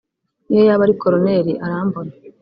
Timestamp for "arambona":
1.65-2.11